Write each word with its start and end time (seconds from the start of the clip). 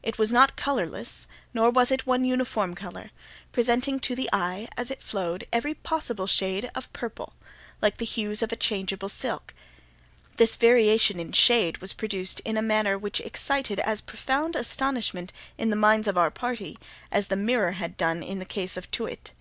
It 0.00 0.16
was 0.16 0.30
not 0.30 0.54
colourless, 0.54 1.26
nor 1.52 1.68
was 1.68 1.90
it 1.90 2.02
of 2.02 2.06
any 2.06 2.10
one 2.10 2.24
uniform 2.24 2.76
colour—presenting 2.76 3.98
to 3.98 4.14
the 4.14 4.30
eye, 4.32 4.68
as 4.76 4.92
it 4.92 5.02
flowed, 5.02 5.44
every 5.52 5.74
possible 5.74 6.28
shade 6.28 6.70
of 6.76 6.92
purple; 6.92 7.32
like 7.80 7.96
the 7.96 8.04
hues 8.04 8.42
of 8.42 8.52
a 8.52 8.54
changeable 8.54 9.08
silk. 9.08 9.52
This 10.36 10.54
variation 10.54 11.18
in 11.18 11.32
shade 11.32 11.78
was 11.78 11.94
produced 11.94 12.38
in 12.44 12.56
a 12.56 12.62
manner 12.62 12.96
which 12.96 13.18
excited 13.22 13.80
as 13.80 14.00
profound 14.00 14.54
astonishment 14.54 15.32
in 15.58 15.70
the 15.70 15.74
minds 15.74 16.06
of 16.06 16.16
our 16.16 16.30
party 16.30 16.78
as 17.10 17.26
the 17.26 17.34
mirror 17.34 17.72
had 17.72 17.96
done 17.96 18.22
in 18.22 18.38
the 18.38 18.44
case 18.44 18.76
of 18.76 18.88
Too 18.92 19.02
wit. 19.06 19.32